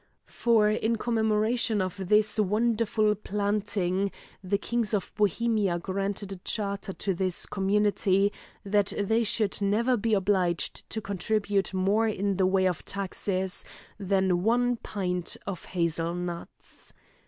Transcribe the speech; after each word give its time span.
For, 0.25 0.67
in 0.67 0.95
commemoration 0.95 1.79
of 1.79 2.09
this 2.09 2.39
wonderful 2.39 3.13
planting, 3.13 4.11
the 4.43 4.57
kings 4.57 4.95
of 4.95 5.13
Bohemia 5.15 5.77
granted 5.77 6.31
a 6.31 6.37
charter 6.37 6.91
to 6.93 7.13
this 7.13 7.45
community, 7.45 8.33
that 8.65 8.93
they 8.97 9.21
should 9.23 9.61
never 9.61 9.95
be 9.97 10.15
obliged 10.15 10.89
to 10.89 11.01
contribute 11.01 11.71
more 11.71 12.07
in 12.07 12.37
the 12.37 12.47
way 12.47 12.67
of 12.67 12.83
taxes 12.83 13.63
than 13.99 14.41
one 14.41 14.77
pint 14.77 15.37
of 15.45 15.65
hazel 15.65 16.15
nuts. 16.15 16.93